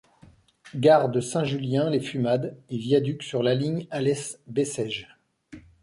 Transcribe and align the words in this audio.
Gare 0.73 1.09
de 1.09 1.21
Saint-Julien- 1.21 1.87
les 1.91 1.99
Fumades 1.99 2.57
et 2.71 2.77
viaduc 2.79 3.21
sur 3.21 3.43
la 3.43 3.53
ligne 3.53 3.85
Alès-Bessèges. 3.91 5.15